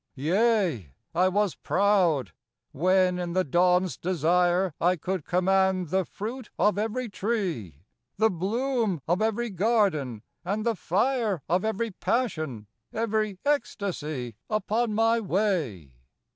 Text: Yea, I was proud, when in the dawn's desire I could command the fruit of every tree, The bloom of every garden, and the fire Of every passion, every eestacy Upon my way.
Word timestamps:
Yea, 0.15 0.95
I 1.13 1.27
was 1.27 1.53
proud, 1.53 2.31
when 2.71 3.19
in 3.19 3.33
the 3.33 3.43
dawn's 3.43 3.97
desire 3.97 4.73
I 4.81 4.95
could 4.95 5.25
command 5.25 5.89
the 5.89 6.05
fruit 6.05 6.49
of 6.57 6.79
every 6.79 7.07
tree, 7.07 7.83
The 8.17 8.31
bloom 8.31 9.03
of 9.07 9.21
every 9.21 9.51
garden, 9.51 10.23
and 10.43 10.65
the 10.65 10.75
fire 10.75 11.43
Of 11.47 11.63
every 11.63 11.91
passion, 11.91 12.65
every 12.91 13.37
eestacy 13.45 14.33
Upon 14.49 14.95
my 14.95 15.19
way. 15.19 15.93